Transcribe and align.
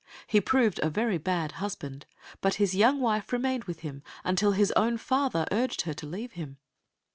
He 0.25 0.41
proved 0.41 0.79
a 0.81 0.89
very 0.89 1.19
bad 1.19 1.51
husband, 1.51 2.07
but 2.41 2.55
his 2.55 2.73
young 2.73 2.99
wife 2.99 3.31
remained 3.31 3.65
with 3.65 3.81
him 3.81 4.01
until 4.23 4.53
his 4.53 4.71
own 4.71 4.97
father 4.97 5.45
urged 5.51 5.83
her 5.83 5.93
to 5.93 6.07
leave 6.07 6.31
him. 6.31 6.57